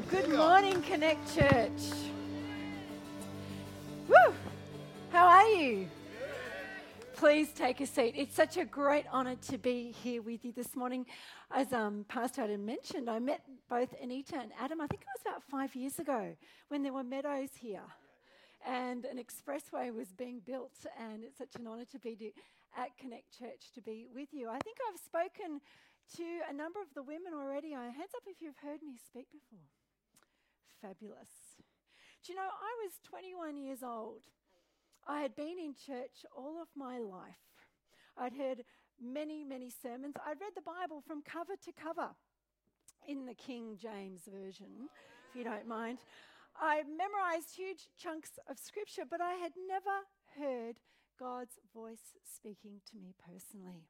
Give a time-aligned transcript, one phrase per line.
[0.00, 1.70] Good morning, Connect Church.
[4.08, 4.34] Woo!
[5.12, 5.88] How are you?
[7.14, 8.14] Please take a seat.
[8.16, 11.06] It's such a great honour to be here with you this morning.
[11.52, 15.22] As um, Pastor Adam mentioned, I met both Anita and Adam, I think it was
[15.26, 16.34] about five years ago,
[16.68, 17.84] when there were meadows here.
[18.66, 22.30] And an expressway was being built, and it's such an honour to be to,
[22.76, 24.48] at Connect Church to be with you.
[24.48, 25.60] I think I've spoken
[26.16, 27.74] to a number of the women already.
[27.74, 29.60] Uh, hands up if you've heard me speak before.
[30.80, 31.60] Fabulous.
[32.24, 34.22] Do you know, I was 21 years old.
[35.06, 37.34] I had been in church all of my life.
[38.16, 38.64] I'd heard
[39.00, 40.14] many, many sermons.
[40.24, 42.10] I'd read the Bible from cover to cover
[43.06, 44.88] in the King James Version,
[45.28, 45.98] if you don't mind.
[46.56, 50.06] I memorized huge chunks of scripture, but I had never
[50.38, 50.76] heard
[51.18, 53.88] God's voice speaking to me personally.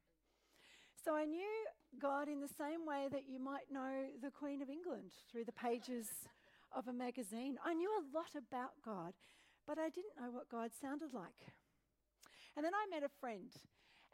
[1.04, 1.66] So I knew
[2.00, 5.52] God in the same way that you might know the Queen of England through the
[5.52, 6.08] pages
[6.76, 7.56] of a magazine.
[7.64, 9.14] I knew a lot about God,
[9.66, 11.52] but I didn't know what God sounded like.
[12.56, 13.50] And then I met a friend,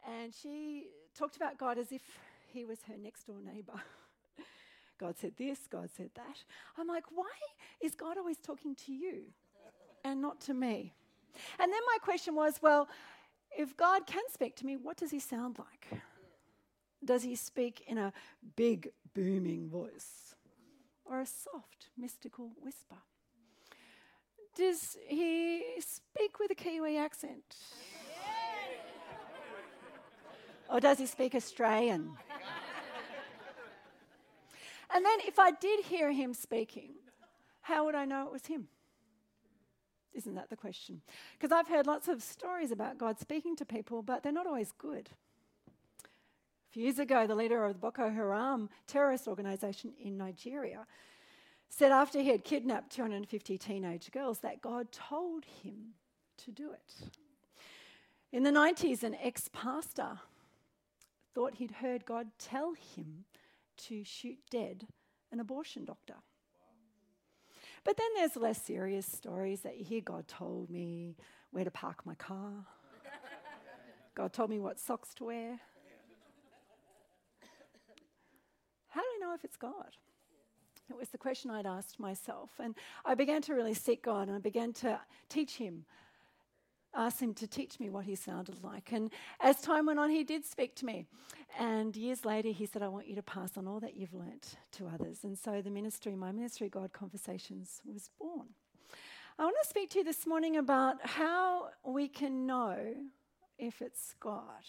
[0.07, 2.01] and she talked about God as if
[2.47, 3.73] he was her next door neighbor.
[4.99, 6.37] God said this, God said that.
[6.77, 7.31] I'm like, why
[7.81, 9.23] is God always talking to you
[10.03, 10.93] and not to me?
[11.59, 12.87] And then my question was, well,
[13.57, 16.01] if God can speak to me, what does he sound like?
[17.03, 18.13] Does he speak in a
[18.55, 20.30] big, booming voice
[21.11, 22.95] or a soft, mystical whisper?
[24.55, 27.57] Does he speak with a Kiwi accent?
[30.69, 32.17] Or does he speak Australian?
[34.95, 36.91] and then, if I did hear him speaking,
[37.61, 38.69] how would I know it was him?
[40.13, 41.01] Isn't that the question?
[41.37, 44.71] Because I've heard lots of stories about God speaking to people, but they're not always
[44.77, 45.09] good.
[46.71, 50.87] Few years ago, the leader of the Boko Haram terrorist organization in Nigeria
[51.67, 55.95] said after he had kidnapped 250 teenage girls that God told him
[56.37, 57.09] to do it.
[58.31, 60.19] In the 90s, an ex pastor
[61.35, 63.25] thought he'd heard God tell him
[63.77, 64.87] to shoot dead
[65.31, 66.15] an abortion doctor.
[67.83, 71.17] But then there's less serious stories that you hear God told me
[71.51, 72.65] where to park my car,
[74.15, 75.59] God told me what socks to wear.
[78.91, 79.95] How do I know if it's God?
[80.89, 82.49] It was the question I'd asked myself.
[82.59, 84.99] And I began to really seek God and I began to
[85.29, 85.85] teach Him,
[86.93, 88.91] ask Him to teach me what He sounded like.
[88.91, 91.05] And as time went on, He did speak to me.
[91.57, 94.57] And years later, He said, I want you to pass on all that you've learnt
[94.73, 95.19] to others.
[95.23, 98.47] And so the ministry, my ministry, God Conversations, was born.
[99.39, 102.77] I want to speak to you this morning about how we can know
[103.57, 104.65] if it's God.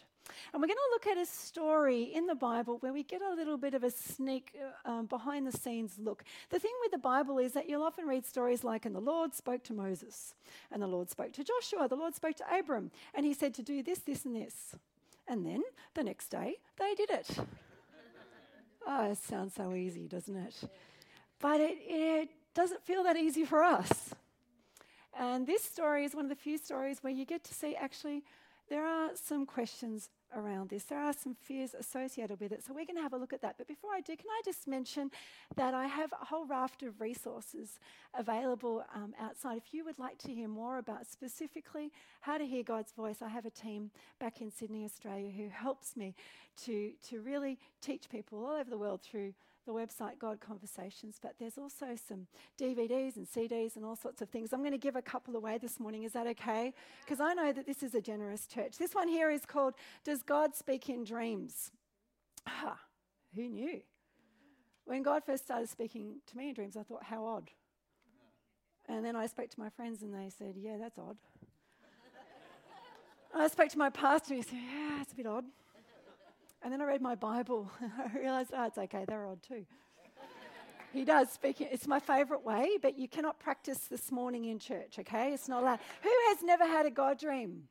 [0.53, 3.35] And we're going to look at a story in the Bible where we get a
[3.35, 4.53] little bit of a sneak
[4.87, 6.25] uh, um, behind the scenes look.
[6.51, 9.35] The thing with the Bible is that you'll often read stories like, and the Lord
[9.35, 10.35] spoke to Moses,
[10.71, 13.63] and the Lord spoke to Joshua, the Lord spoke to Abram, and he said to
[13.63, 14.75] do this, this, and this.
[15.27, 15.63] And then
[15.95, 17.39] the next day, they did it.
[18.87, 20.55] oh, it sounds so easy, doesn't it?
[21.41, 24.15] But it, it doesn't feel that easy for us.
[25.19, 28.25] And this story is one of the few stories where you get to see actually
[28.73, 30.85] there are some questions around this.
[30.85, 32.65] There are some fears associated with it.
[32.65, 33.57] So we're going to have a look at that.
[33.59, 35.11] But before I do, can I just mention
[35.57, 37.79] that I have a whole raft of resources
[38.19, 39.59] available um, outside.
[39.59, 43.29] If you would like to hear more about specifically how to hear God's voice, I
[43.29, 46.15] have a team back in Sydney, Australia, who helps me
[46.65, 49.35] to, to really teach people all over the world through
[49.67, 52.27] the website God Conversations, but there's also some
[52.61, 54.53] DVDs and CDs and all sorts of things.
[54.53, 56.03] I'm going to give a couple away this morning.
[56.03, 56.73] Is that okay?
[57.05, 58.79] Because I know that this is a generous church.
[58.79, 59.75] This one here is called
[60.05, 61.71] Does God Speak in Dreams?
[62.47, 62.79] Ah,
[63.35, 63.81] who knew?
[64.85, 67.51] When God first started speaking to me in dreams, I thought, how odd.
[68.89, 71.17] And then I spoke to my friends and they said, yeah, that's odd.
[73.35, 75.45] I spoke to my pastor and he said, yeah, it's a bit odd.
[76.63, 79.67] And then I read my Bible and I realized, oh, it's okay, they're odd too.
[80.93, 84.99] he does speak, it's my favorite way, but you cannot practice this morning in church,
[85.01, 85.33] okay?
[85.33, 85.81] It's not allowed.
[86.03, 87.65] Who has never had a God dream?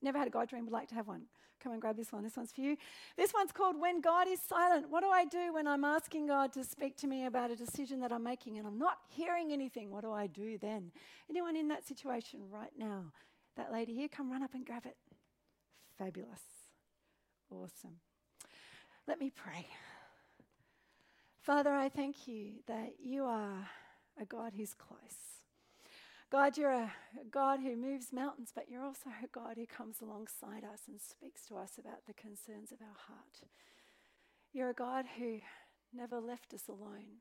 [0.00, 1.22] Never had a God dream, would like to have one.
[1.62, 2.24] Come and grab this one.
[2.24, 2.76] This one's for you.
[3.16, 4.90] This one's called When God is Silent.
[4.90, 8.00] What do I do when I'm asking God to speak to me about a decision
[8.00, 9.92] that I'm making and I'm not hearing anything?
[9.92, 10.90] What do I do then?
[11.30, 13.12] Anyone in that situation right now?
[13.56, 14.96] That lady here, come run up and grab it.
[15.98, 16.40] Fabulous.
[17.52, 17.98] Awesome.
[19.06, 19.66] Let me pray.
[21.42, 23.68] Father, I thank you that you are
[24.20, 25.00] a God who's close.
[26.30, 26.92] God, you're a
[27.30, 31.46] God who moves mountains, but you're also a God who comes alongside us and speaks
[31.46, 33.40] to us about the concerns of our heart.
[34.52, 35.40] You're a God who
[35.92, 37.20] never left us alone.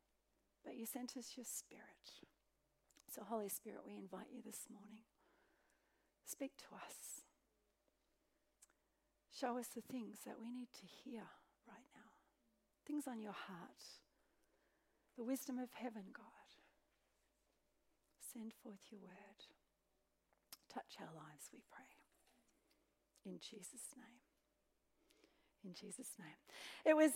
[0.64, 2.22] but you sent us your Spirit.
[3.14, 5.04] So, Holy Spirit, we invite you this morning.
[6.26, 7.24] Speak to us.
[9.32, 11.24] Show us the things that we need to hear
[11.68, 12.12] right now,
[12.86, 13.84] things on your heart,
[15.18, 16.26] the wisdom of heaven, God.
[18.20, 19.40] Send forth your word.
[20.72, 21.92] Touch our lives, we pray.
[23.26, 24.22] In Jesus' name.
[25.64, 26.40] In Jesus' name.
[26.86, 27.12] It was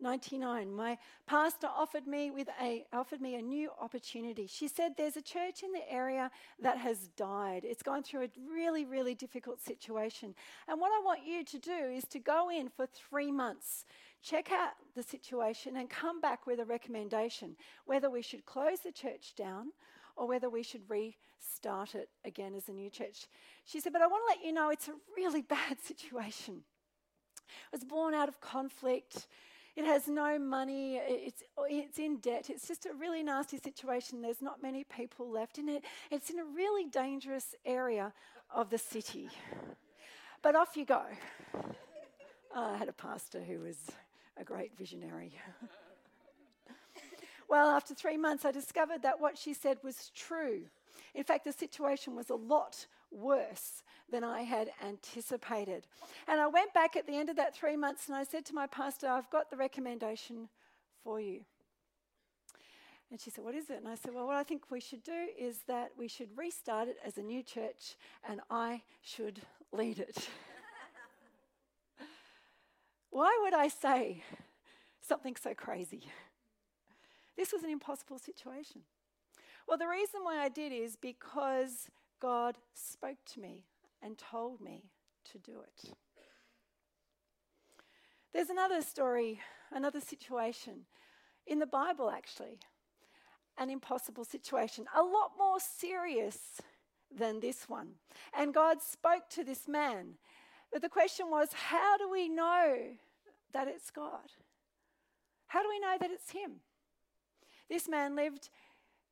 [0.00, 0.74] 1999.
[0.74, 4.46] My pastor offered me with a offered me a new opportunity.
[4.46, 6.30] She said there's a church in the area
[6.60, 7.64] that has died.
[7.64, 10.34] It's gone through a really, really difficult situation.
[10.68, 13.84] And what I want you to do is to go in for three months
[14.22, 17.56] check out the situation and come back with a recommendation
[17.86, 19.68] whether we should close the church down
[20.16, 23.26] or whether we should restart it again as a new church.
[23.64, 26.62] She said, But I want to let you know it's a really bad situation.
[27.48, 29.26] It was born out of conflict.
[29.76, 30.96] It has no money.
[30.96, 32.50] It's, oh, it's in debt.
[32.50, 34.20] It's just a really nasty situation.
[34.20, 35.84] There's not many people left in it.
[36.10, 38.12] It's in a really dangerous area
[38.54, 39.30] of the city.
[40.42, 41.02] But off you go.
[42.54, 43.76] Ah, I had a pastor who was
[44.36, 45.34] a great visionary.
[47.48, 50.62] well, after three months, I discovered that what she said was true.
[51.14, 55.86] In fact, the situation was a lot worse than I had anticipated.
[56.28, 58.54] And I went back at the end of that three months and I said to
[58.54, 60.48] my pastor, I've got the recommendation
[61.02, 61.42] for you.
[63.10, 63.78] And she said, What is it?
[63.78, 66.88] And I said, Well, what I think we should do is that we should restart
[66.88, 67.96] it as a new church
[68.28, 69.40] and I should
[69.72, 70.28] lead it.
[73.10, 74.22] Why would I say
[75.00, 76.04] something so crazy?
[77.36, 78.82] This was an impossible situation.
[79.66, 81.88] Well, the reason why I did is because
[82.20, 83.64] God spoke to me
[84.02, 84.84] and told me
[85.32, 85.94] to do it.
[88.32, 89.40] There's another story,
[89.72, 90.86] another situation
[91.46, 92.58] in the Bible, actually,
[93.58, 96.60] an impossible situation, a lot more serious
[97.10, 97.88] than this one.
[98.36, 100.14] And God spoke to this man
[100.72, 102.76] but the question was how do we know
[103.52, 104.32] that it's God?
[105.48, 106.60] How do we know that it's Him?
[107.68, 108.50] This man lived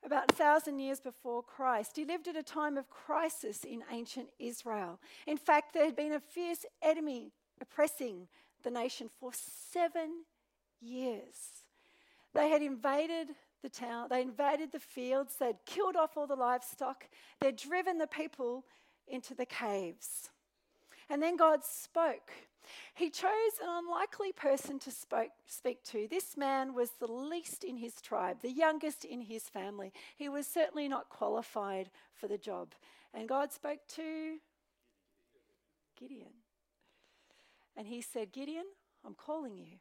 [0.04, 1.96] about a thousand years before Christ.
[1.96, 5.00] He lived at a time of crisis in ancient Israel.
[5.26, 8.28] In fact, there had been a fierce enemy oppressing
[8.62, 10.24] the nation for seven
[10.80, 11.64] years.
[12.34, 13.28] They had invaded
[13.62, 17.08] the town, they invaded the fields, they'd killed off all the livestock,
[17.40, 18.64] they'd driven the people
[19.08, 20.30] into the caves.
[21.10, 22.30] And then God spoke.
[22.94, 26.06] He chose an unlikely person to spoke, speak to.
[26.08, 29.92] This man was the least in his tribe, the youngest in his family.
[30.16, 32.74] He was certainly not qualified for the job.
[33.14, 34.38] And God spoke to
[35.98, 36.32] Gideon.
[37.76, 38.66] And he said, Gideon,
[39.04, 39.78] I'm calling you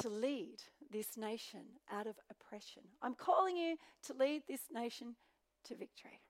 [0.00, 0.56] to lead
[0.90, 1.60] this nation
[1.90, 2.82] out of oppression.
[3.02, 3.76] I'm calling you
[4.06, 5.16] to lead this nation
[5.64, 6.20] to victory.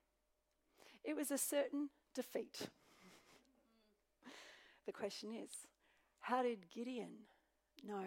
[1.04, 2.68] It was a certain defeat.
[4.86, 5.67] The question is,
[6.28, 7.08] how did Gideon
[7.86, 8.04] know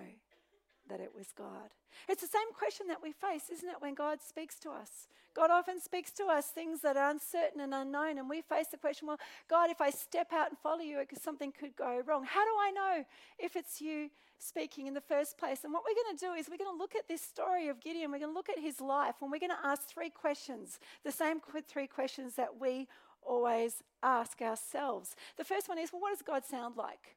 [0.90, 1.72] that it was God?
[2.08, 5.08] It's the same question that we face, isn't it, when God speaks to us?
[5.34, 8.78] God often speaks to us things that are uncertain and unknown, and we face the
[8.78, 9.20] question, well,
[9.50, 12.24] God, if I step out and follow you, something could go wrong.
[12.26, 13.06] How do I know
[13.40, 15.64] if it's you speaking in the first place?
[15.64, 17.82] And what we're going to do is we're going to look at this story of
[17.82, 20.80] Gideon, we're going to look at his life, and we're going to ask three questions,
[21.04, 22.88] the same three questions that we
[23.24, 25.16] always ask ourselves.
[25.38, 27.16] The first one is, well, what does God sound like?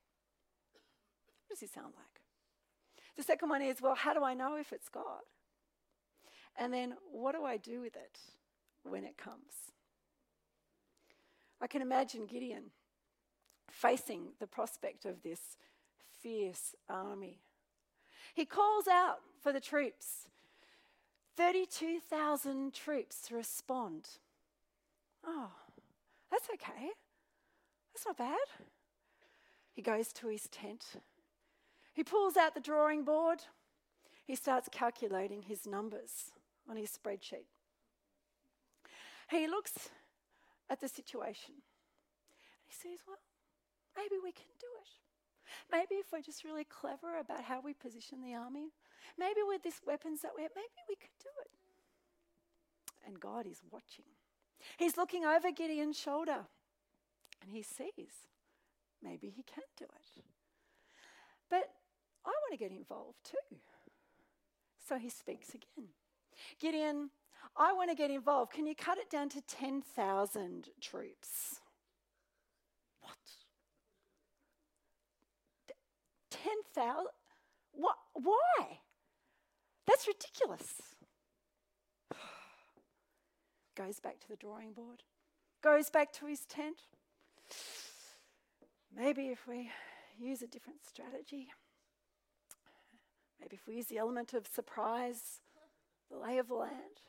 [1.54, 2.20] Does he sound like?
[3.16, 5.22] The second one is, well, how do I know if it's God?
[6.58, 8.18] And then, what do I do with it
[8.82, 9.70] when it comes?
[11.60, 12.64] I can imagine Gideon
[13.70, 15.56] facing the prospect of this
[16.20, 17.38] fierce army.
[18.34, 20.26] He calls out for the troops
[21.36, 24.08] 32,000 troops respond.
[25.24, 25.52] Oh,
[26.32, 26.88] that's okay.
[27.92, 28.38] That's not bad.
[29.72, 30.84] He goes to his tent.
[31.94, 33.40] He pulls out the drawing board.
[34.26, 36.32] He starts calculating his numbers
[36.68, 37.46] on his spreadsheet.
[39.30, 39.90] He looks
[40.68, 41.54] at the situation.
[42.66, 43.18] He says, Well,
[43.96, 44.90] maybe we can do it.
[45.70, 48.72] Maybe if we're just really clever about how we position the army,
[49.18, 51.50] maybe with these weapons that we have, maybe we could do it.
[53.06, 54.06] And God is watching.
[54.78, 56.46] He's looking over Gideon's shoulder
[57.42, 58.28] and he sees
[59.02, 60.24] maybe he can do it.
[61.50, 61.70] But
[62.24, 63.56] I want to get involved too.
[64.88, 65.88] So he speaks again.
[66.60, 67.10] Gideon,
[67.56, 68.52] I want to get involved.
[68.52, 71.60] Can you cut it down to 10,000 troops?
[73.00, 73.16] What?
[76.30, 77.06] 10,000?
[77.72, 77.96] What?
[78.14, 78.78] Why?
[79.86, 80.82] That's That's ridiculous.
[83.76, 85.02] Goes back to the drawing board,
[85.62, 86.82] goes back to his tent.
[88.96, 89.70] Maybe if we
[90.18, 91.48] use a different strategy,
[93.44, 95.40] maybe if we use the element of surprise,
[96.10, 97.04] the lay of the land,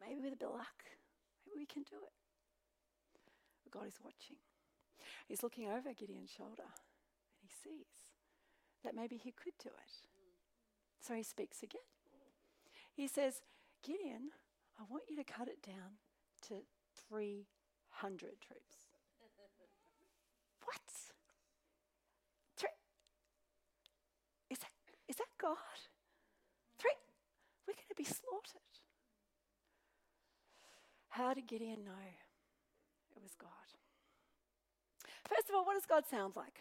[0.00, 0.88] maybe with a bit of luck,
[1.44, 2.16] maybe we can do it.
[3.62, 4.36] But God is watching.
[5.28, 8.08] He's looking over Gideon's shoulder and he sees
[8.84, 9.92] that maybe he could do it.
[11.00, 11.82] So he speaks again.
[12.94, 13.42] He says,
[13.82, 14.30] Gideon,
[14.78, 16.00] I want you to cut it down
[16.48, 16.64] to
[17.10, 18.76] 300 troops.
[20.64, 20.80] what?
[22.56, 22.68] Three?
[24.50, 24.70] Is that,
[25.08, 25.78] is that God?
[26.78, 26.96] Three?
[27.66, 28.72] We're going to be slaughtered.
[31.08, 32.02] How did Gideon know
[33.16, 33.50] it was God?
[35.28, 36.60] First of all, what does God sound like?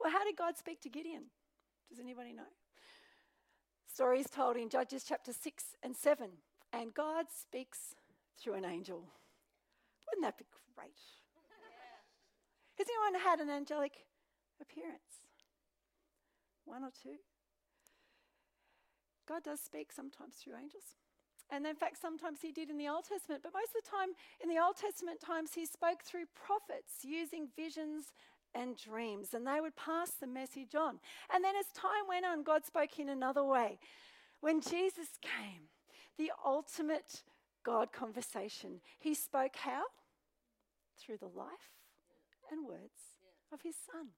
[0.00, 1.24] Well, how did God speak to Gideon?
[1.90, 2.50] Does anybody know?
[3.92, 6.30] Story is told in Judges chapter 6 and 7,
[6.72, 7.94] and God speaks
[8.38, 9.04] through an angel.
[10.08, 10.96] Wouldn't that be great?
[11.50, 12.78] Yeah.
[12.78, 13.92] Has anyone had an angelic
[14.60, 15.26] appearance?
[16.64, 17.16] One or two?
[19.32, 21.00] God does speak sometimes through angels.
[21.50, 24.10] And in fact, sometimes he did in the Old Testament, but most of the time
[24.42, 28.12] in the Old Testament times, he spoke through prophets using visions
[28.54, 31.00] and dreams, and they would pass the message on.
[31.32, 33.78] And then as time went on, God spoke in another way.
[34.40, 35.72] When Jesus came,
[36.18, 37.22] the ultimate
[37.64, 39.84] God conversation, he spoke how?
[40.98, 41.72] Through the life
[42.50, 43.16] and words
[43.50, 44.08] of his son.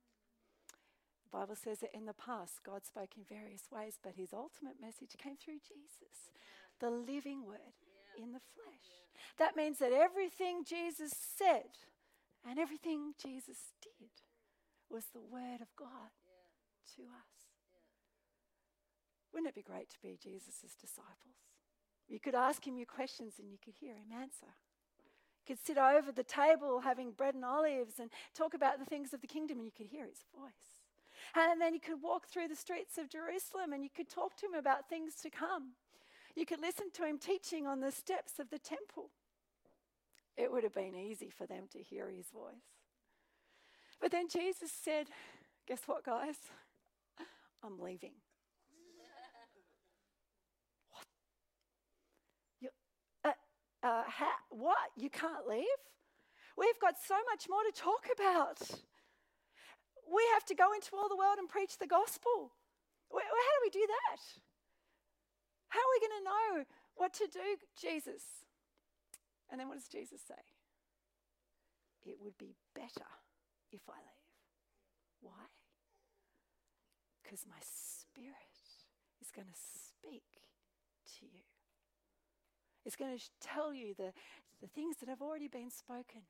[1.34, 5.18] Bible says that in the past, God spoke in various ways, but his ultimate message
[5.18, 6.30] came through Jesus
[6.80, 7.74] the living word
[8.16, 9.02] in the flesh.
[9.38, 11.74] That means that everything Jesus said
[12.48, 14.10] and everything Jesus did
[14.88, 16.14] was the word of God
[16.96, 17.34] to us.
[19.32, 21.50] Wouldn't it be great to be Jesus' disciples?
[22.06, 24.54] You could ask him your questions and you could hear him answer.
[25.40, 29.12] You could sit over the table having bread and olives and talk about the things
[29.12, 30.73] of the kingdom and you could hear his voice.
[31.34, 34.46] And then you could walk through the streets of Jerusalem and you could talk to
[34.46, 35.72] him about things to come.
[36.36, 39.10] You could listen to him teaching on the steps of the temple.
[40.36, 42.54] It would have been easy for them to hear his voice.
[44.00, 45.06] But then Jesus said,
[45.66, 46.36] Guess what, guys?
[47.64, 48.12] I'm leaving.
[50.90, 51.06] what?
[52.60, 52.68] You,
[53.24, 53.28] uh,
[53.82, 54.90] uh, ha- what?
[54.96, 55.64] You can't leave?
[56.58, 58.58] We've got so much more to talk about.
[60.10, 62.52] We have to go into all the world and preach the gospel.
[63.10, 64.20] How do we do that?
[65.68, 66.64] How are we going to know
[66.96, 68.22] what to do, Jesus?
[69.50, 70.42] And then what does Jesus say?
[72.06, 73.08] It would be better
[73.72, 74.24] if I leave.
[75.20, 75.48] Why?
[77.22, 78.54] Because my spirit
[79.20, 80.24] is going to speak
[81.18, 81.42] to you.
[82.84, 84.12] It's going to tell you the,
[84.60, 86.22] the things that have already been spoken.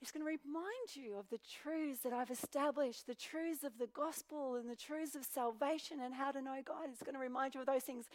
[0.00, 3.88] It's going to remind you of the truths that I've established, the truths of the
[3.88, 6.88] gospel and the truths of salvation and how to know God.
[6.92, 8.06] It's going to remind you of those things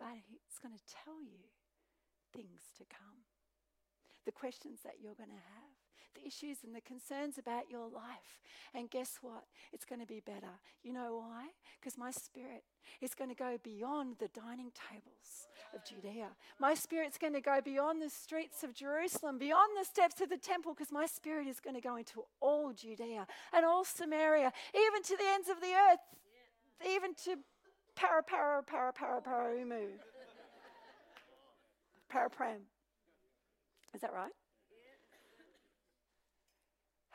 [0.00, 0.16] but
[0.48, 1.44] it's going to tell you
[2.32, 3.20] things to come.
[4.24, 5.69] The questions that you're going to have,
[6.14, 8.40] the issues and the concerns about your life.
[8.74, 9.44] And guess what?
[9.72, 10.60] It's going to be better.
[10.82, 11.46] You know why?
[11.78, 12.64] Because my spirit
[13.00, 16.28] is going to go beyond the dining tables of Judea.
[16.58, 20.38] My spirit's going to go beyond the streets of Jerusalem, beyond the steps of the
[20.38, 25.02] temple, because my spirit is going to go into all Judea and all Samaria, even
[25.02, 26.00] to the ends of the earth,
[26.88, 27.36] even to
[27.94, 29.88] para, para, para, para, para, umu.
[32.12, 32.62] Parapram.
[33.94, 34.32] Is that right?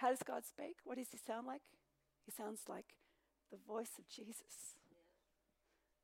[0.06, 0.76] How does God speak?
[0.84, 1.64] What does he sound like?
[2.28, 2.94] He sounds like
[3.50, 4.76] the voice of Jesus.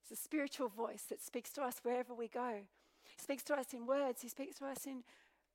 [0.01, 2.61] It's a spiritual voice that speaks to us wherever we go.
[3.15, 5.03] He speaks to us in words, he speaks to us in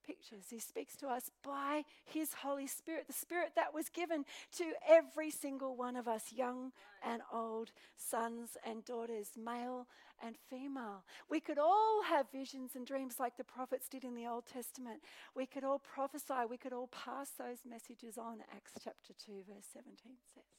[0.07, 0.47] pictures.
[0.51, 4.25] He speaks to us by His Holy Spirit, the Spirit that was given
[4.57, 6.73] to every single one of us, young
[7.05, 9.87] and old, sons and daughters, male
[10.25, 11.05] and female.
[11.29, 15.01] We could all have visions and dreams like the prophets did in the Old Testament.
[15.35, 19.67] We could all prophesy, we could all pass those messages on, Acts chapter 2, verse
[19.73, 19.95] 17
[20.35, 20.56] says.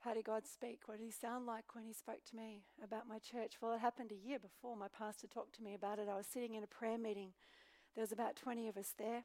[0.00, 0.80] How did God speak?
[0.86, 3.56] What did He sound like when He spoke to me about my church?
[3.60, 6.08] Well, it happened a year before my pastor talked to me about it.
[6.10, 7.32] I was sitting in a prayer meeting.
[7.94, 9.24] There was about 20 of us there.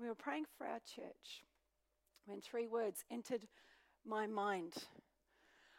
[0.00, 1.44] We were praying for our church
[2.26, 3.46] when three words entered
[4.04, 4.74] my mind.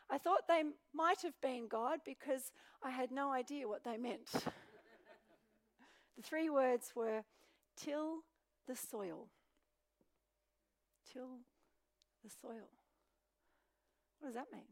[0.10, 0.64] I thought they
[0.94, 2.52] might have been God because
[2.82, 4.30] I had no idea what they meant.
[6.16, 7.24] the three words were
[7.76, 8.20] till
[8.66, 9.28] the soil.
[11.12, 11.40] Till
[12.24, 12.70] the soil.
[14.20, 14.68] What does that mean?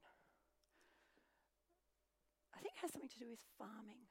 [2.55, 4.01] I think it has something to do with farming.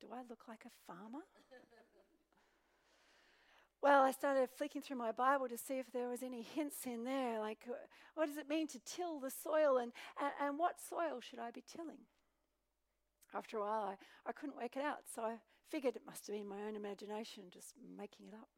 [0.00, 1.24] Do I look like a farmer?
[3.82, 7.04] Well, I started flicking through my Bible to see if there was any hints in
[7.04, 7.74] there, like uh,
[8.14, 11.50] what does it mean to till the soil and, and, and what soil should I
[11.50, 12.00] be tilling?
[13.34, 15.36] After a while, I, I couldn't work it out, so I
[15.70, 18.48] figured it must have been my own imagination just making it up.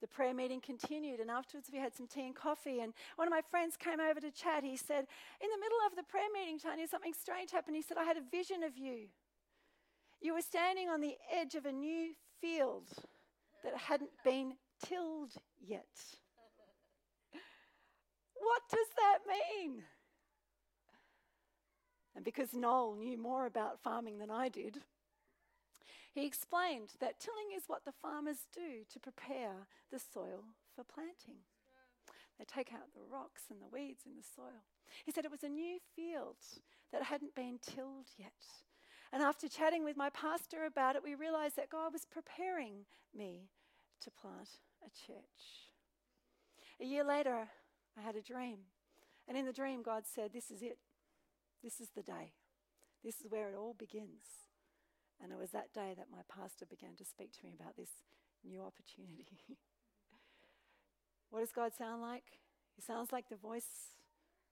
[0.00, 2.80] The prayer meeting continued, and afterwards we had some tea and coffee.
[2.80, 4.64] And one of my friends came over to chat.
[4.64, 5.06] He said,
[5.40, 7.76] In the middle of the prayer meeting, Tania, something strange happened.
[7.76, 9.08] He said, I had a vision of you.
[10.22, 12.88] You were standing on the edge of a new field
[13.62, 15.84] that hadn't been tilled yet.
[18.42, 19.82] What does that mean?
[22.16, 24.78] And because Noel knew more about farming than I did,
[26.12, 31.42] he explained that tilling is what the farmers do to prepare the soil for planting.
[32.38, 34.64] They take out the rocks and the weeds in the soil.
[35.04, 36.36] He said it was a new field
[36.90, 38.32] that hadn't been tilled yet.
[39.12, 43.50] And after chatting with my pastor about it, we realized that God was preparing me
[44.00, 44.48] to plant
[44.82, 45.70] a church.
[46.80, 47.48] A year later,
[47.98, 48.58] I had a dream.
[49.28, 50.78] And in the dream, God said, This is it.
[51.62, 52.32] This is the day.
[53.04, 54.49] This is where it all begins.
[55.22, 57.90] And it was that day that my pastor began to speak to me about this
[58.44, 59.38] new opportunity.
[61.30, 62.40] what does God sound like?
[62.74, 63.96] He sounds like the voice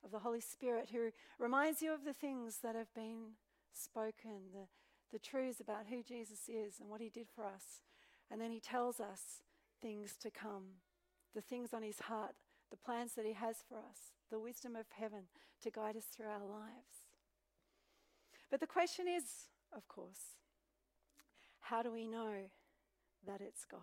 [0.05, 3.33] of the Holy Spirit who reminds you of the things that have been
[3.73, 4.67] spoken, the,
[5.13, 7.83] the truths about who Jesus is and what he did for us.
[8.31, 9.43] And then he tells us
[9.81, 10.83] things to come,
[11.35, 12.35] the things on his heart,
[12.71, 15.25] the plans that he has for us, the wisdom of heaven
[15.63, 17.09] to guide us through our lives.
[18.51, 20.37] But the question is, of course,
[21.71, 22.33] how do we know
[23.27, 23.81] that it's God?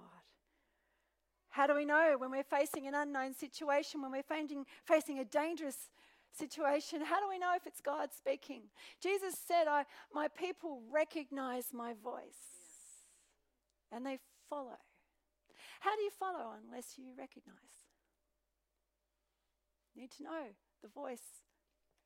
[1.50, 5.26] How do we know when we're facing an unknown situation, when we're facing, facing a
[5.26, 5.90] dangerous
[6.38, 7.02] situation?
[7.06, 8.64] How do we know if it's God speaking?
[9.02, 13.06] Jesus said, I, My people recognize my voice
[13.92, 14.78] and they follow.
[15.80, 17.86] How do you follow unless you recognize?
[19.94, 20.44] You need to know
[20.82, 21.44] the voice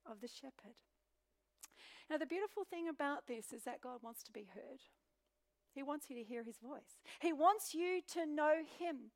[0.05, 0.75] of the shepherd.
[2.09, 4.79] Now, the beautiful thing about this is that God wants to be heard.
[5.73, 6.97] He wants you to hear his voice.
[7.21, 9.11] He wants you to know him.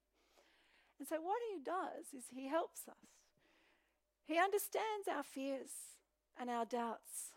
[1.00, 2.96] And so, what he does is he helps us.
[4.26, 5.72] He understands our fears
[6.40, 7.34] and our doubts.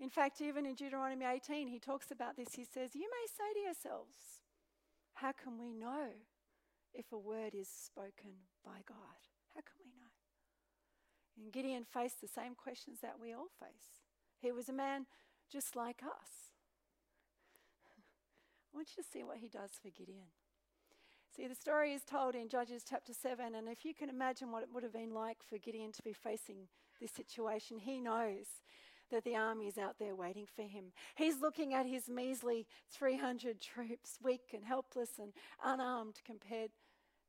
[0.00, 2.54] In fact, even in Deuteronomy 18, he talks about this.
[2.54, 4.40] He says, You may say to yourselves,
[5.14, 6.08] How can we know
[6.94, 9.20] if a word is spoken by God?
[9.54, 10.08] How can we know?
[11.36, 14.02] And Gideon faced the same questions that we all face.
[14.40, 15.06] He was a man
[15.50, 16.47] just like us.
[18.78, 20.30] Want you to see what he does for Gideon.
[21.34, 24.62] See, the story is told in Judges chapter 7, and if you can imagine what
[24.62, 26.68] it would have been like for Gideon to be facing
[27.00, 28.46] this situation, he knows
[29.10, 30.92] that the army is out there waiting for him.
[31.16, 35.32] He's looking at his measly 300 troops, weak and helpless and
[35.64, 36.70] unarmed compared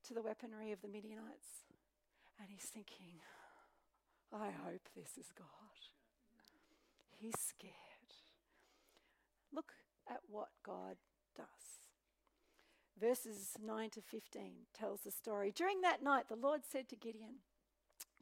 [0.04, 1.66] to the weaponry of the Midianites.
[2.38, 3.18] And he's thinking,
[4.32, 5.48] I hope this is God.
[7.18, 7.74] He's scared.
[9.52, 9.72] Look
[10.08, 10.94] at what God
[11.36, 11.46] does.
[13.00, 15.52] Verses 9 to 15 tells the story.
[15.54, 17.40] During that night, the Lord said to Gideon,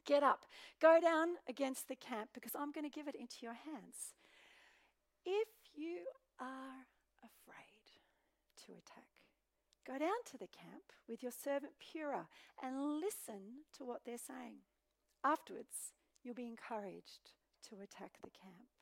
[0.05, 0.45] Get up,
[0.81, 4.15] go down against the camp, because I'm going to give it into your hands.
[5.25, 6.05] If you
[6.39, 6.87] are
[7.21, 7.99] afraid
[8.65, 9.09] to attack,
[9.85, 12.27] go down to the camp with your servant Purah
[12.63, 14.63] and listen to what they're saying.
[15.23, 15.93] Afterwards,
[16.23, 17.33] you'll be encouraged
[17.69, 18.78] to attack the camp.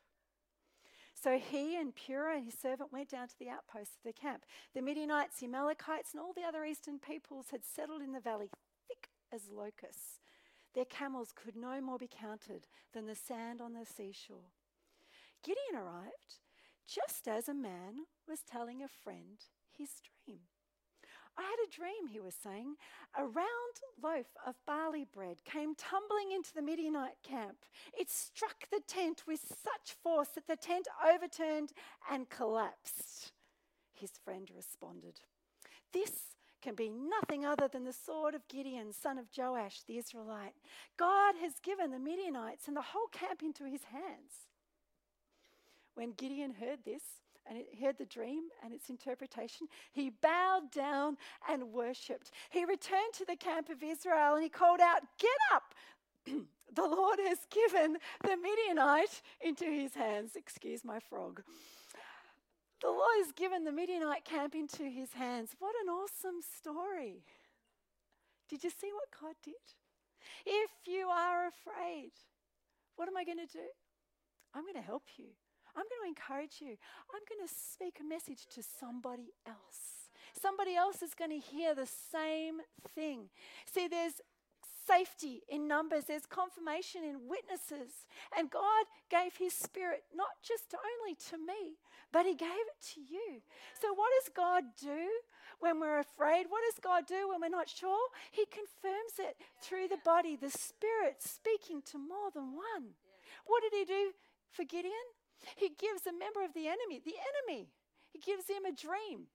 [1.28, 4.46] So he and Purah and his servant went down to the outposts of the camp.
[4.74, 8.48] The Midianites, the Amalekites, and all the other eastern peoples had settled in the valley
[8.88, 10.22] thick as locusts.
[10.74, 14.54] Their camels could no more be counted than the sand on the seashore.
[15.44, 16.40] Gideon arrived
[16.88, 19.44] just as a man was telling a friend
[19.78, 20.44] his dream.
[21.38, 22.76] I had a dream, he was saying.
[23.18, 23.48] A round
[24.02, 27.58] loaf of barley bread came tumbling into the Midianite camp.
[27.98, 31.74] It struck the tent with such force that the tent overturned
[32.12, 33.34] and collapsed.
[33.94, 35.22] His friend responded,
[35.94, 40.54] This can be nothing other than the sword of Gideon, son of Joash, the Israelite.
[40.98, 44.48] God has given the Midianites and the whole camp into his hands.
[45.94, 47.04] When Gideon heard this,
[47.48, 51.18] and it heard the dream and its interpretation, he bowed down
[51.50, 52.32] and worshipped.
[52.50, 55.74] He returned to the camp of Israel and he called out, Get up!
[56.76, 60.36] the Lord has given the Midianite into his hands.
[60.36, 61.42] Excuse my frog.
[62.82, 65.56] The Lord has given the Midianite camp into his hands.
[65.58, 67.24] What an awesome story.
[68.50, 69.56] Did you see what God did?
[70.46, 72.12] If you are afraid,
[72.96, 73.66] what am I going to do?
[74.54, 75.28] I'm going to help you.
[75.78, 76.74] I'm going to encourage you.
[77.14, 80.10] I'm going to speak a message to somebody else.
[80.34, 82.62] Somebody else is going to hear the same
[82.96, 83.30] thing.
[83.72, 84.22] See, there's
[84.88, 88.08] safety in numbers, there's confirmation in witnesses.
[88.38, 91.78] And God gave His Spirit not just only to me,
[92.12, 93.42] but He gave it to you.
[93.80, 95.10] So, what does God do
[95.60, 96.46] when we're afraid?
[96.50, 98.10] What does God do when we're not sure?
[98.32, 102.96] He confirms it through the body, the Spirit speaking to more than one.
[103.46, 104.12] What did He do
[104.52, 105.17] for Gideon?
[105.56, 107.70] He gives a member of the enemy, the enemy,
[108.12, 109.28] He gives him a dream.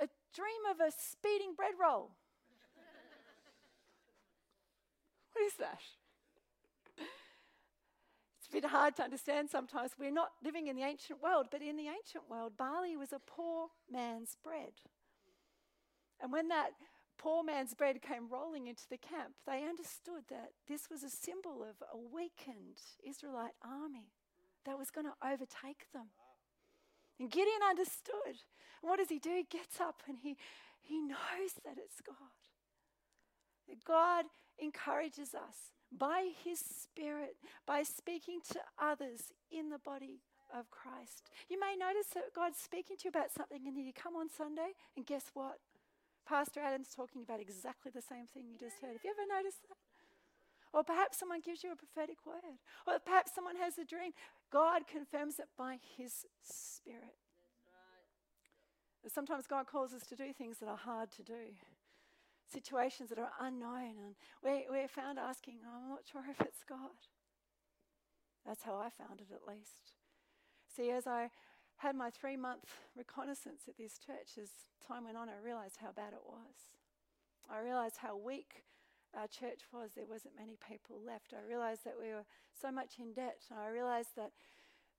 [0.00, 2.12] A dream of a speeding bread roll.
[5.32, 5.80] What is that?
[8.38, 9.92] It's a bit hard to understand sometimes.
[9.98, 13.20] We're not living in the ancient world, but in the ancient world, barley was a
[13.20, 14.72] poor man's bread.
[16.20, 16.70] And when that
[17.16, 21.62] poor man's bread came rolling into the camp, they understood that this was a symbol
[21.62, 24.12] of a weakened Israelite army
[24.66, 26.08] that was going to overtake them.
[27.18, 28.40] And Gideon understood.
[28.82, 29.30] And what does he do?
[29.30, 30.36] He gets up and he,
[30.80, 32.16] he knows that it's God.
[33.68, 34.24] That God
[34.58, 40.22] encourages us by His Spirit, by speaking to others in the body
[40.54, 41.30] of Christ.
[41.48, 44.28] You may notice that God's speaking to you about something, and then you come on
[44.30, 45.58] Sunday, and guess what?
[46.26, 48.92] Pastor Adam's talking about exactly the same thing you just heard.
[48.94, 49.78] Have you ever noticed that?
[50.72, 52.62] Or perhaps someone gives you a prophetic word.
[52.86, 54.12] Or perhaps someone has a dream.
[54.52, 57.18] God confirms it by His Spirit.
[59.02, 59.12] Right.
[59.12, 61.54] Sometimes God calls us to do things that are hard to do
[62.52, 63.94] situations that are unknown.
[64.02, 66.98] And we, we're found asking, I'm not sure if it's God.
[68.46, 69.94] That's how I found it, at least.
[70.74, 71.30] See, as I
[71.76, 72.64] had my three month
[72.96, 74.50] reconnaissance at this church, as
[74.86, 76.70] time went on, I realized how bad it was.
[77.50, 78.64] I realized how weak
[79.16, 79.90] our church was.
[79.94, 81.34] There wasn't many people left.
[81.34, 82.24] I realized that we were
[82.60, 83.42] so much in debt.
[83.50, 84.32] I realized that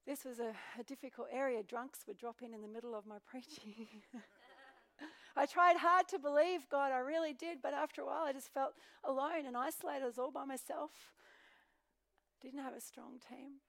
[0.06, 1.64] this was a, a difficult area.
[1.64, 3.88] Drunks would drop in in the middle of my preaching.
[5.36, 8.54] I tried hard to believe God, I really did, but after a while I just
[8.54, 10.04] felt alone and isolated.
[10.04, 10.92] I was all by myself.
[12.42, 13.62] Didn't have a strong team.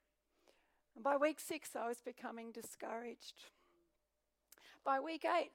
[0.94, 3.34] And by week six, I was becoming discouraged.
[4.84, 5.52] By week eight,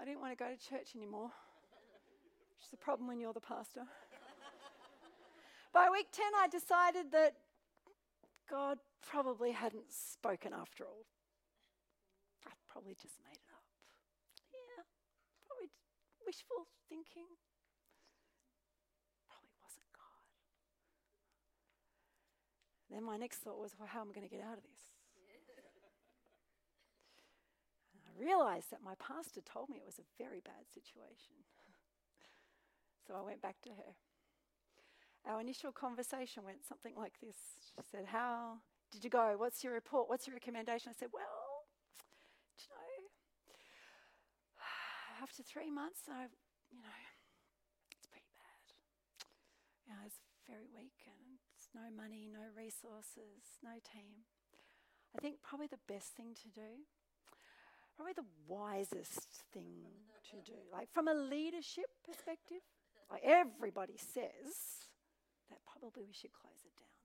[0.00, 1.30] I didn't want to go to church anymore,
[2.50, 3.82] which is a problem when you're the pastor.
[5.78, 7.38] By week 10, I decided that
[8.50, 11.06] God probably hadn't spoken after all.
[12.42, 13.62] I probably just made it up.
[14.50, 14.82] Yeah,
[15.46, 15.70] probably
[16.26, 17.30] wishful thinking?
[19.30, 20.26] Probably wasn't God.
[22.90, 24.82] Then my next thought was, well, how am I going to get out of this?
[28.02, 31.38] I realized that my pastor told me it was a very bad situation.
[33.06, 33.94] so I went back to her.
[35.28, 37.36] Our initial conversation went something like this.
[37.60, 39.36] She said, How did you go?
[39.36, 40.08] What's your report?
[40.08, 40.88] What's your recommendation?
[40.88, 41.68] I said, Well,
[42.56, 43.04] do you know,
[45.22, 46.32] after three months, I,
[46.72, 46.96] you know,
[47.92, 48.64] it's pretty bad.
[49.84, 50.16] You know, it's
[50.48, 51.36] very weak and
[51.76, 54.24] no money, no resources, no team.
[55.12, 56.88] I think probably the best thing to do,
[57.96, 59.92] probably the wisest thing
[60.32, 62.64] to do, like from a leadership perspective,
[63.10, 64.87] like everybody says
[65.78, 66.98] probably we should close it down.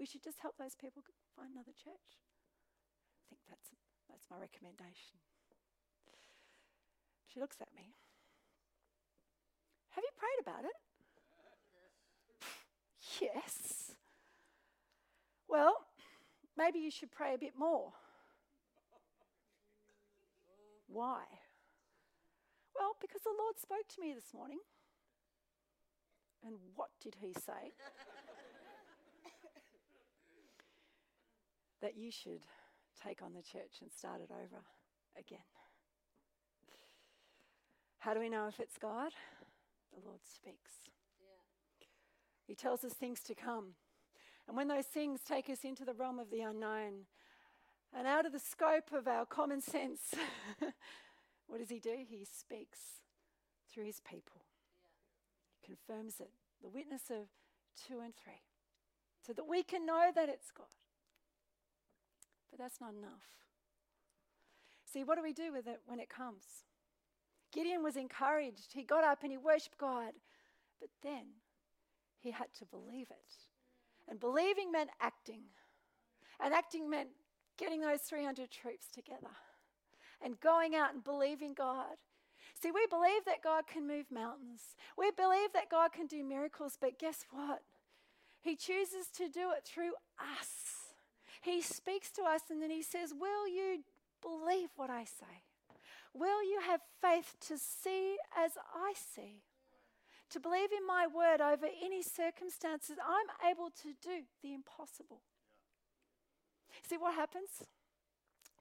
[0.00, 1.04] We should just help those people
[1.36, 2.08] find another church.
[2.16, 3.70] I think that's,
[4.08, 5.20] that's my recommendation.
[7.28, 7.94] She looks at me.
[9.90, 10.78] Have you prayed about it?
[13.20, 13.92] yes.
[15.48, 15.86] Well,
[16.56, 17.92] maybe you should pray a bit more.
[20.86, 21.22] Why?
[22.74, 24.58] Well, because the Lord spoke to me this morning.
[26.44, 27.72] And what did He say?
[31.80, 32.44] that you should
[33.02, 34.62] take on the church and start it over
[35.18, 35.38] again.
[37.98, 39.12] How do we know if it's God?
[39.94, 40.72] The Lord speaks.
[41.20, 41.86] Yeah.
[42.46, 43.76] He tells us things to come.
[44.46, 47.06] And when those things take us into the realm of the unknown
[47.96, 50.14] and out of the scope of our common sense,
[51.46, 51.96] what does He do?
[52.06, 52.78] He speaks
[53.72, 54.42] through His people.
[55.64, 56.30] Confirms it.
[56.62, 57.28] The witness of
[57.86, 58.42] two and three.
[59.26, 60.66] So that we can know that it's God.
[62.50, 63.24] But that's not enough.
[64.92, 66.44] See, what do we do with it when it comes?
[67.52, 68.72] Gideon was encouraged.
[68.72, 70.12] He got up and he worshipped God.
[70.80, 71.26] But then
[72.18, 73.34] he had to believe it.
[74.08, 75.42] And believing meant acting.
[76.42, 77.10] And acting meant
[77.56, 79.34] getting those 300 troops together
[80.22, 81.96] and going out and believing God.
[82.64, 84.74] See, we believe that God can move mountains.
[84.96, 87.60] We believe that God can do miracles, but guess what?
[88.40, 90.94] He chooses to do it through us.
[91.42, 93.84] He speaks to us and then he says, Will you
[94.22, 95.44] believe what I say?
[96.14, 99.42] Will you have faith to see as I see?
[100.30, 105.20] To believe in my word over any circumstances, I'm able to do the impossible.
[106.88, 107.68] See what happens?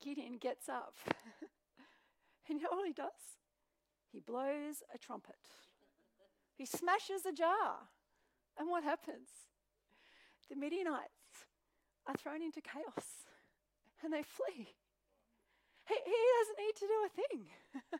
[0.04, 0.96] Gideon gets up.
[2.50, 3.40] and you know what he does?
[4.14, 5.42] He blows a trumpet.
[6.56, 7.90] He smashes a jar.
[8.58, 9.28] And what happens?
[10.50, 11.48] The Midianites
[12.06, 13.26] are thrown into chaos
[14.04, 14.76] and they flee.
[15.88, 17.46] He, he doesn't need to do a thing.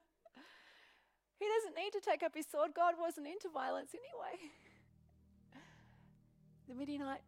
[1.40, 2.72] he doesn't need to take up his sword.
[2.76, 4.52] God wasn't into violence anyway.
[6.70, 7.24] The Midianite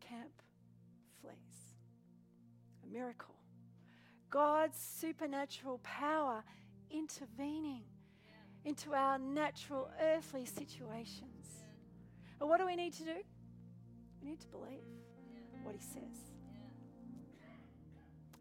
[0.00, 0.42] camp
[1.20, 1.74] flees.
[2.84, 3.34] A miracle.
[4.30, 6.44] God's supernatural power
[6.90, 7.82] intervening
[8.64, 11.64] into our natural earthly situations.
[12.40, 13.16] And what do we need to do?
[14.22, 14.84] We need to believe
[15.62, 16.18] what He says.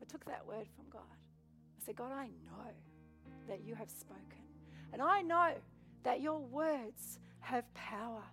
[0.01, 1.01] I took that word from God.
[1.11, 2.71] I said, God, I know
[3.47, 4.23] that you have spoken.
[4.91, 5.53] And I know
[6.03, 8.23] that your words have power.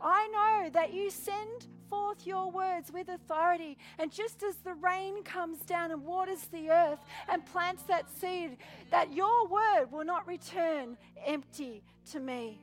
[0.00, 3.78] I know that you send forth your words with authority.
[3.98, 8.58] And just as the rain comes down and waters the earth and plants that seed,
[8.90, 11.82] that your word will not return empty
[12.12, 12.60] to me.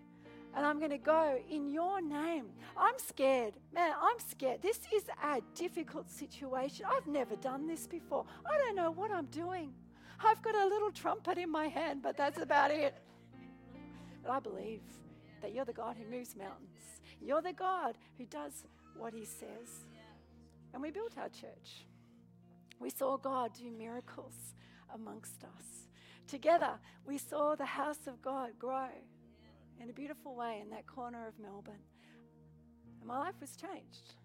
[0.56, 2.46] And I'm going to go in your name.
[2.78, 3.56] I'm scared.
[3.74, 4.62] Man, I'm scared.
[4.62, 6.86] This is a difficult situation.
[6.88, 8.26] I've never done this before.
[8.46, 9.74] I don't know what I'm doing.
[10.24, 12.93] I've got a little trumpet in my hand, but that's about it.
[14.22, 14.82] But I believe
[15.41, 16.92] that you're the God who moves mountains.
[17.25, 18.65] You're the God who does
[18.97, 19.86] what He says.
[20.73, 21.86] And we built our church.
[22.79, 24.33] We saw God do miracles
[24.93, 25.88] amongst us.
[26.27, 28.88] Together, we saw the house of God grow
[29.79, 31.86] in a beautiful way in that corner of Melbourne.
[32.99, 34.15] And my life was changed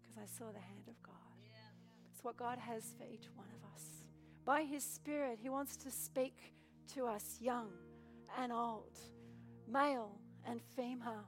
[0.00, 1.14] because I saw the hand of God.
[2.12, 3.84] It's what God has for each one of us.
[4.44, 6.54] By His Spirit, He wants to speak
[6.94, 7.70] to us, young
[8.38, 8.98] and old,
[9.68, 11.26] male and female.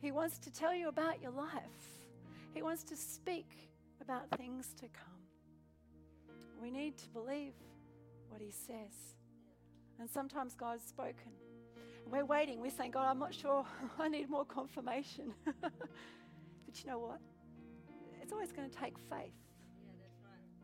[0.00, 2.00] He wants to tell you about your life.
[2.54, 6.34] He wants to speak about things to come.
[6.60, 7.52] We need to believe
[8.28, 9.14] what He says.
[9.98, 11.32] And sometimes God's spoken.
[12.04, 12.60] And we're waiting.
[12.60, 13.64] We're saying, God, I'm not sure.
[13.98, 15.34] I need more confirmation.
[15.44, 15.72] but
[16.74, 17.20] you know what?
[18.22, 19.34] It's always going to take faith.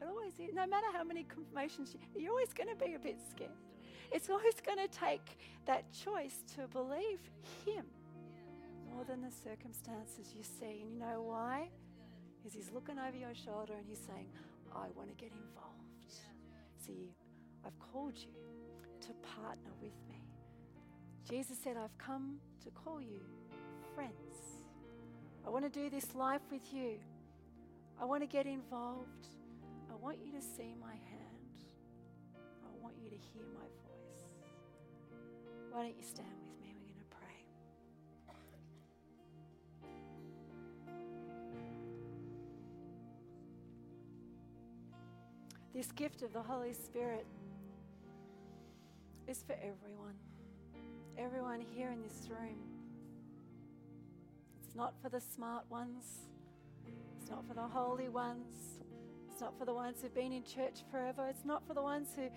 [0.01, 0.55] It always is.
[0.55, 3.51] No matter how many confirmations, you, you're always going to be a bit scared.
[4.13, 7.21] It's always going to take that choice to believe
[7.67, 7.85] Him
[8.97, 10.81] more than the circumstances you see.
[10.81, 11.69] And you know why?
[12.37, 14.29] Because He's looking over your shoulder and He's saying,
[14.75, 16.15] I want to get involved.
[16.85, 17.13] See,
[17.65, 18.33] I've called you
[19.03, 20.23] to partner with me.
[21.29, 23.21] Jesus said, I've come to call you
[23.95, 24.63] friends.
[25.47, 26.99] I want to do this life with you.
[28.01, 29.29] I want to get involved.
[29.91, 31.65] I want you to see my hand.
[32.65, 34.25] I want you to hear my voice.
[35.71, 36.46] Why don't you stand with
[45.77, 47.27] This gift of the Holy Spirit
[49.29, 50.15] is for everyone.
[51.19, 52.57] Everyone here in this room.
[54.65, 56.31] It's not for the smart ones.
[57.21, 58.79] It's not for the holy ones.
[59.31, 61.27] It's not for the ones who've been in church forever.
[61.29, 62.31] It's not for the ones who,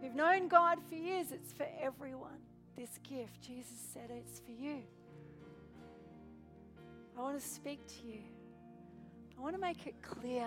[0.00, 1.32] who've known God for years.
[1.32, 2.38] It's for everyone.
[2.76, 4.84] This gift, Jesus said, it's for you.
[7.18, 8.20] I want to speak to you.
[9.36, 10.46] I want to make it clear.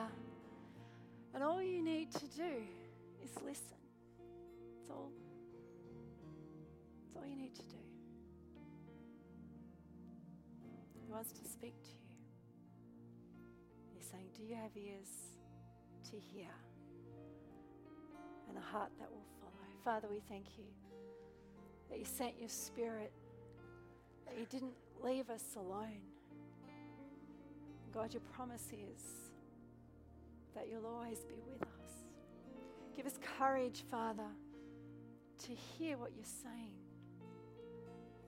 [1.33, 2.51] And all you need to do
[3.23, 3.79] is listen.
[4.77, 5.11] That's all.
[7.05, 7.77] That's all you need to do.
[11.05, 11.97] He wants to speak to you.
[13.95, 15.33] He's saying, Do you have ears?
[16.13, 16.49] to hear
[18.49, 19.51] and a heart that will follow.
[19.83, 20.65] Father, we thank you
[21.89, 23.11] that you sent your spirit,
[24.27, 26.01] that you didn't leave us alone.
[27.93, 29.22] God, your promise is
[30.55, 31.91] that you'll always be with us.
[32.95, 34.29] Give us courage, Father,
[35.45, 36.73] to hear what you're saying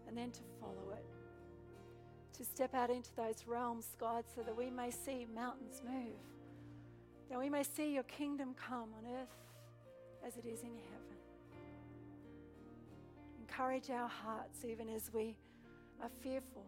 [0.08, 1.06] and then to follow it.
[2.38, 6.20] To step out into those realms, God, so that we may see mountains move
[7.30, 9.36] that we may see your kingdom come on earth
[10.26, 11.18] as it is in heaven.
[13.40, 15.36] Encourage our hearts even as we
[16.02, 16.66] are fearful,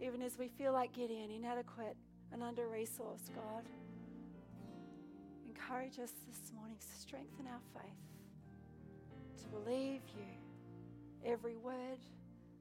[0.00, 1.96] even as we feel like Gideon, inadequate
[2.32, 3.64] and under resourced, God
[5.56, 10.24] encourage us this morning, strengthen our faith to believe you,
[11.24, 11.98] every word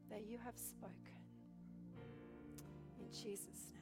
[0.10, 0.94] that you have spoken.
[3.00, 3.82] In Jesus' name.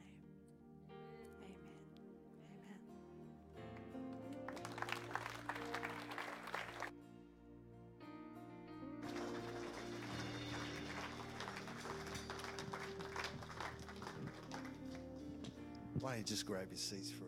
[16.00, 17.23] Why don't you just grab your seats for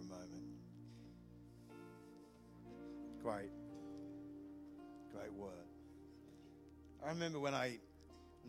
[7.17, 7.79] remember when I,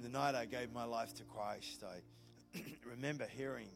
[0.04, 3.70] the night I gave my life to Christ, I remember hearing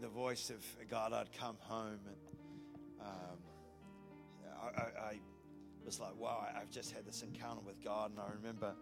[0.00, 1.12] the voice of God.
[1.12, 2.16] I'd come home and
[3.00, 3.38] um,
[4.60, 5.20] I, I, I,
[5.84, 8.10] was like, wow, I've just had this encounter with God.
[8.10, 8.74] And I remember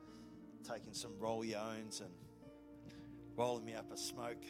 [0.66, 2.10] taking some roll yones and
[3.36, 4.44] rolling me up a smoke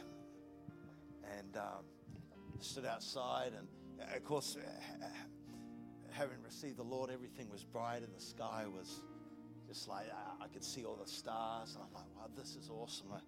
[1.39, 1.85] and um,
[2.61, 3.51] stood outside.
[3.59, 3.67] And
[4.15, 5.07] of course, uh,
[6.13, 9.03] having received the Lord, everything was bright and the sky was
[9.67, 10.07] just like
[10.43, 11.75] I could see all the stars.
[11.75, 13.09] And I'm like, wow, this is awesome.
[13.15, 13.21] I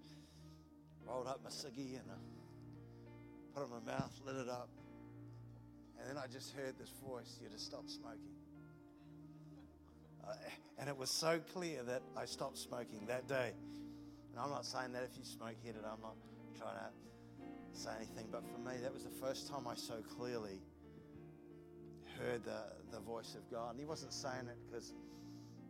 [1.09, 4.69] rolled up my ciggy and I put it in my mouth, lit it up.
[5.99, 8.35] And then I just heard this voice, you to stop smoking.
[10.27, 10.33] Uh,
[10.79, 13.53] and it was so clear that I stopped smoking that day.
[14.33, 16.17] And I'm not saying that if you smoke hit it, I'm not
[16.59, 18.27] trying to say anything.
[18.33, 20.61] But for me, that was the first time I so clearly
[22.19, 23.71] heard the, the voice of God.
[23.71, 24.95] And He wasn't saying it because,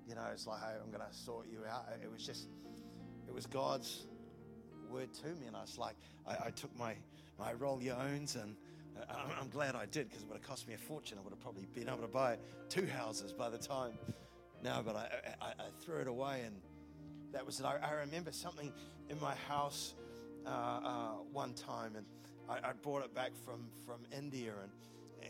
[0.06, 1.86] you know, it's like, hey, I'm going to sort you out.
[2.02, 2.48] It was just,
[3.26, 4.06] it was God's
[4.90, 5.46] word to me.
[5.46, 6.94] And I was like, I, I took my,
[7.38, 8.56] my roll your owns and
[9.10, 11.18] I'm, I'm glad I did because it would have cost me a fortune.
[11.18, 12.38] I would have probably been able to buy
[12.68, 13.92] two houses by the time
[14.62, 15.08] now, but I,
[15.40, 16.56] I, I threw it away and
[17.32, 17.66] that was it.
[17.66, 18.72] I, I remember something
[19.08, 19.94] in my house
[20.46, 22.06] uh, uh, one time and
[22.48, 24.70] I, I, brought it back from, from India and,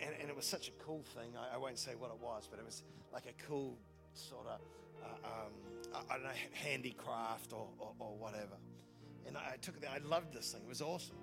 [0.03, 1.31] and, and, it was such a cool thing.
[1.39, 2.83] I, I, won't say what it was, but it was
[3.13, 3.79] like a cool
[4.15, 4.61] sort of,
[5.03, 8.57] uh, um, I, don't know, handicraft or, or, or, whatever.
[9.27, 10.63] And I took it, I loved this thing.
[10.65, 11.17] It was awesome.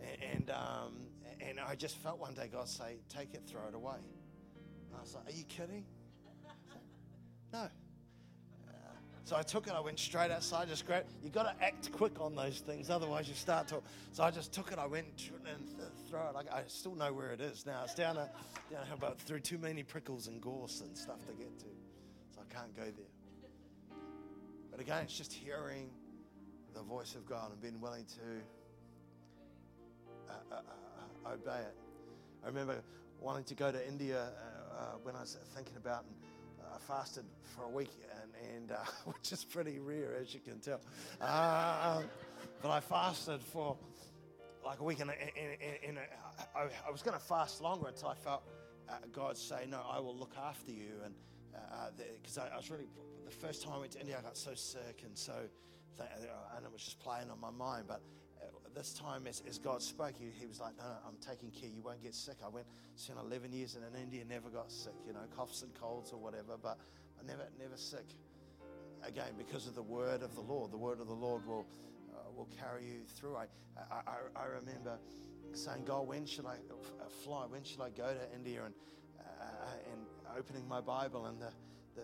[0.00, 0.92] And, and um,
[1.40, 3.96] and I just felt one day God say, Take it, throw it away.
[3.96, 5.84] And I was like, Are you kidding?
[7.50, 7.60] No.
[7.60, 8.72] Uh,
[9.24, 12.20] so I took it, I went straight outside, just grabbed you got to act quick
[12.20, 13.80] on those things, otherwise you start to.
[14.12, 16.46] So I just took it, I went and th- throw it.
[16.52, 17.80] I, I, still know where it is now.
[17.84, 18.28] It's down, a,
[18.70, 21.66] down about through too many prickles and gorse and stuff to get to.
[22.50, 23.98] Can't go there.
[24.70, 25.90] But again, it's just hearing
[26.74, 28.20] the voice of God and being willing to
[30.30, 31.76] uh, uh, uh obey it.
[32.44, 32.82] I remember
[33.20, 36.14] wanting to go to India uh, uh, when I was thinking about, and
[36.64, 37.90] uh, I fasted for a week,
[38.22, 40.80] and, and which is pretty rare, as you can tell.
[41.20, 42.04] Um,
[42.62, 43.76] but I fasted for
[44.64, 45.98] like a week, and, and, and
[46.54, 48.42] I, I, was going to fast longer until I felt
[49.12, 51.14] God say, "No, I will look after you." And
[52.22, 52.86] because I, I was really
[53.24, 55.34] the first time I went to India, I got so sick and so,
[55.98, 57.84] and it was just playing on my mind.
[57.88, 58.00] But
[58.74, 61.68] this time, as, as God spoke, he, he was like, No, no, I'm taking care.
[61.68, 62.36] You won't get sick.
[62.44, 66.12] I went, spent 11 years in India, never got sick, you know, coughs and colds
[66.12, 66.78] or whatever, but
[67.20, 68.06] I never, never sick.
[69.06, 70.72] Again, because of the word of the Lord.
[70.72, 71.66] The word of the Lord will,
[72.12, 73.36] uh, will carry you through.
[73.36, 73.46] I,
[73.90, 74.98] I, I remember
[75.52, 77.46] saying, God, when should I uh, fly?
[77.46, 78.62] When should I go to India?
[78.62, 78.74] Uh, and
[80.38, 81.50] opening my Bible and the,
[81.96, 82.02] the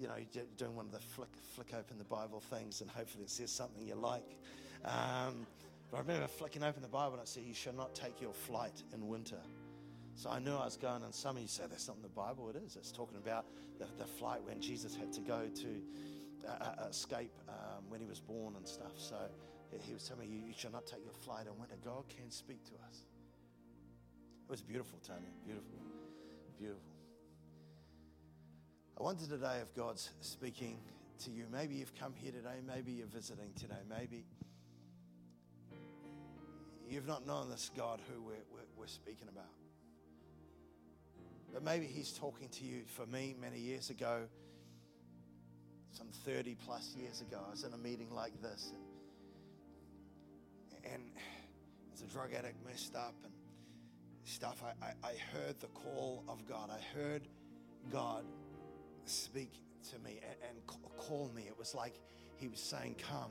[0.00, 0.14] you know,
[0.56, 3.86] doing one of the flick, flick open the Bible things, and hopefully it says something
[3.86, 4.36] you like.
[4.84, 5.46] Um,
[5.90, 8.32] but I remember flicking open the Bible and it said, You shall not take your
[8.32, 9.40] flight in winter.
[10.14, 12.08] So I knew I was going, and some of you say that's not in the
[12.08, 12.50] Bible.
[12.50, 12.76] It is.
[12.76, 13.46] It's talking about
[13.78, 18.06] the, the flight when Jesus had to go to uh, uh, escape um, when he
[18.06, 18.92] was born and stuff.
[18.96, 19.16] So
[19.82, 21.76] he was telling me, you, you shall not take your flight in winter.
[21.84, 23.04] God can speak to us.
[24.44, 25.32] It was beautiful, Tony.
[25.44, 25.78] Beautiful.
[26.58, 26.89] Beautiful.
[29.00, 30.76] I wonder today if God's speaking
[31.24, 31.46] to you.
[31.50, 32.60] Maybe you've come here today.
[32.66, 33.80] Maybe you're visiting today.
[33.88, 34.26] Maybe
[36.90, 39.52] You've not known this God who we're, we're, we're speaking about.
[41.52, 42.82] But maybe He's talking to you.
[42.84, 44.22] For me, many years ago,
[45.92, 48.72] some 30 plus years ago, I was in a meeting like this.
[50.84, 51.02] And, and
[51.94, 53.32] as a drug addict, messed up and
[54.24, 56.70] stuff, I, I, I heard the call of God.
[56.70, 57.22] I heard
[57.92, 58.24] God
[59.04, 59.52] speak
[59.90, 60.66] to me and, and
[60.98, 61.44] call me.
[61.46, 61.94] It was like
[62.36, 63.30] He was saying, Come.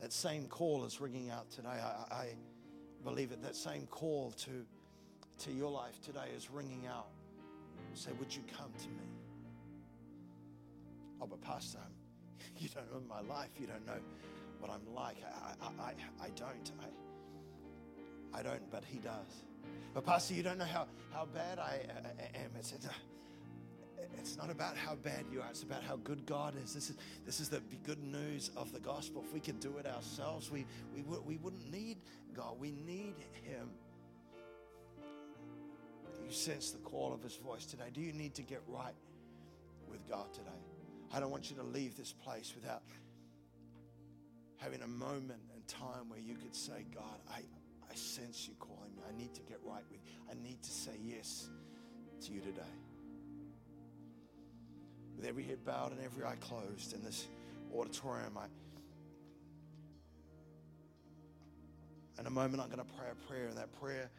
[0.00, 1.68] That same call is ringing out today.
[1.68, 2.26] I, I
[3.04, 3.42] believe it.
[3.42, 4.64] That same call to,
[5.44, 7.08] to your life today is ringing out.
[7.94, 9.08] Say, would you come to me?
[11.20, 11.80] Oh, but Pastor,
[12.58, 13.50] you don't know my life.
[13.58, 14.00] You don't know
[14.60, 15.16] what I'm like.
[15.24, 16.72] I, I, I, I don't.
[16.80, 19.42] I, I don't, but he does.
[19.94, 21.80] But Pastor, you don't know how, how bad I
[22.34, 22.50] am.
[22.58, 22.86] It's, it's,
[24.18, 26.74] it's not about how bad you are, it's about how good God is.
[26.74, 26.96] This is,
[27.26, 29.24] this is the good news of the gospel.
[29.26, 31.98] If we could do it ourselves, we, we, we wouldn't need
[32.34, 32.58] God.
[32.58, 33.70] We need Him.
[36.14, 37.90] Do you sense the call of His voice today?
[37.92, 38.94] Do you need to get right
[39.88, 40.50] with God today?
[41.12, 42.82] I don't want you to leave this place without
[44.58, 47.40] having a moment and time where you could say, God, I,
[47.90, 48.67] I sense you me.
[49.08, 50.12] I need to get right with you.
[50.30, 51.48] I need to say yes
[52.26, 52.62] to you today.
[55.16, 57.26] With every head bowed and every eye closed in this
[57.74, 58.46] auditorium, I,
[62.20, 64.10] in a moment, I'm going to pray a prayer, and that prayer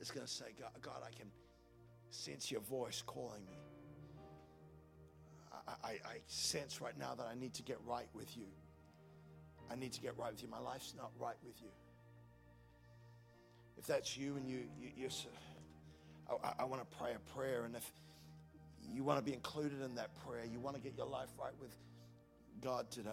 [0.00, 1.30] is going to say, God, God I can
[2.10, 3.58] sense your voice calling me.
[5.66, 8.46] I, I, I sense right now that I need to get right with you.
[9.70, 10.48] I need to get right with you.
[10.48, 11.68] My life's not right with you.
[13.76, 15.10] If that's you and you, you you're,
[16.42, 17.92] I, I want to pray a prayer, and if
[18.92, 21.52] you want to be included in that prayer, you want to get your life right
[21.60, 21.74] with
[22.60, 23.10] God today.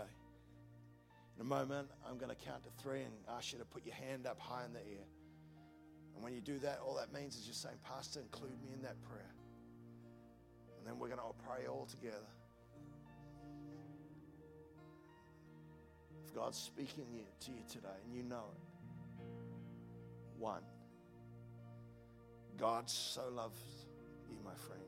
[1.35, 3.95] In a moment, I'm going to count to three and ask you to put your
[3.95, 5.07] hand up high in the air.
[6.15, 8.81] And when you do that, all that means is you're saying, Pastor, include me in
[8.83, 9.33] that prayer.
[10.77, 12.27] And then we're going to all pray all together.
[16.25, 17.05] If God's speaking
[17.41, 18.62] to you today and you know it,
[20.43, 20.61] one,
[22.57, 23.61] God so loves
[24.29, 24.83] you, my friend.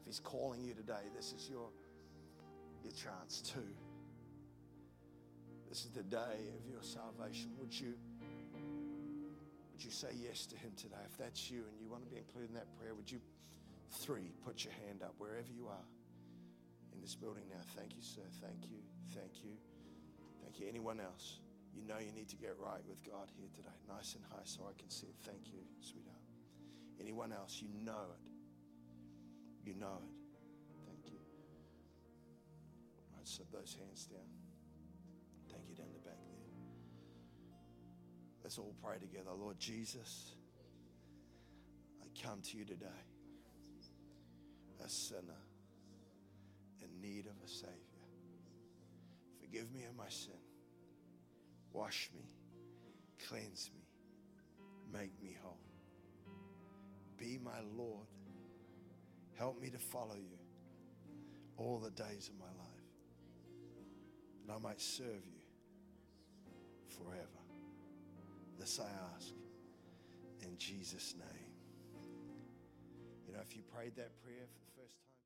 [0.00, 1.68] If He's calling you today, this is your,
[2.82, 3.42] your chance.
[3.42, 3.68] too.
[5.68, 7.50] this is the day of your salvation.
[7.60, 7.92] Would you,
[9.72, 11.04] would you say yes to Him today?
[11.04, 13.20] If that's you and you want to be included in that prayer, would you,
[13.90, 15.86] three, put your hand up wherever you are
[16.94, 17.60] in this building now?
[17.76, 18.22] Thank you, sir.
[18.40, 18.78] Thank you.
[19.14, 19.52] Thank you.
[20.42, 20.66] Thank you.
[20.66, 21.40] Anyone else?
[21.78, 23.78] You know you need to get right with God here today.
[23.86, 25.14] Nice and high so I can see it.
[25.22, 26.18] Thank you, sweetheart.
[27.00, 27.62] Anyone else?
[27.62, 29.68] You know it.
[29.68, 30.10] You know it.
[30.86, 31.20] Thank you.
[33.12, 34.26] All right, slip those hands down.
[35.52, 36.48] Thank you down the back there.
[38.42, 39.30] Let's all pray together.
[39.38, 40.34] Lord Jesus,
[42.02, 42.86] I come to you today,
[44.84, 45.44] a sinner
[46.82, 47.76] in need of a Savior.
[49.40, 50.47] Forgive me of my sin.
[51.72, 52.24] Wash me,
[53.28, 53.82] cleanse me,
[54.92, 55.58] make me whole.
[57.16, 58.06] Be my Lord.
[59.36, 60.38] Help me to follow you
[61.56, 62.78] all the days of my life.
[64.46, 65.42] That I might serve you
[66.96, 67.26] forever.
[68.58, 69.34] This I ask
[70.42, 71.52] in Jesus' name.
[73.26, 74.48] You know, if you prayed that prayer